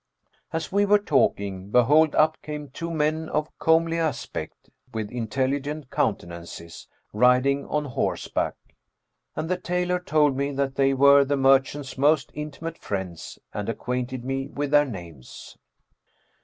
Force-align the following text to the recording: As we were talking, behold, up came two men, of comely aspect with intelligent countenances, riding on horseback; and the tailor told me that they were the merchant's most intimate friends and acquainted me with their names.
As 0.51 0.71
we 0.71 0.83
were 0.83 0.97
talking, 0.97 1.69
behold, 1.69 2.15
up 2.15 2.41
came 2.41 2.69
two 2.71 2.89
men, 2.89 3.29
of 3.29 3.55
comely 3.59 3.99
aspect 3.99 4.71
with 4.91 5.11
intelligent 5.11 5.91
countenances, 5.91 6.87
riding 7.13 7.67
on 7.67 7.85
horseback; 7.85 8.55
and 9.35 9.47
the 9.47 9.57
tailor 9.57 9.99
told 9.99 10.35
me 10.35 10.51
that 10.53 10.73
they 10.73 10.95
were 10.95 11.23
the 11.23 11.37
merchant's 11.37 11.99
most 11.99 12.31
intimate 12.33 12.79
friends 12.79 13.37
and 13.53 13.69
acquainted 13.69 14.25
me 14.25 14.47
with 14.47 14.71
their 14.71 14.85
names. 14.85 15.55